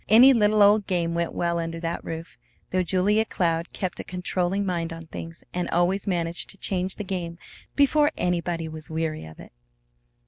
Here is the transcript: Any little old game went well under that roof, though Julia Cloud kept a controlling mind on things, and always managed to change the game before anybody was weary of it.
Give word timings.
Any 0.09 0.33
little 0.33 0.63
old 0.63 0.87
game 0.87 1.13
went 1.13 1.31
well 1.31 1.59
under 1.59 1.79
that 1.79 2.03
roof, 2.03 2.35
though 2.71 2.81
Julia 2.81 3.23
Cloud 3.23 3.71
kept 3.71 3.99
a 3.99 4.03
controlling 4.03 4.65
mind 4.65 4.91
on 4.91 5.05
things, 5.05 5.43
and 5.53 5.69
always 5.69 6.07
managed 6.07 6.49
to 6.49 6.57
change 6.57 6.95
the 6.95 7.03
game 7.03 7.37
before 7.75 8.09
anybody 8.17 8.67
was 8.67 8.89
weary 8.89 9.25
of 9.25 9.39
it. 9.39 9.51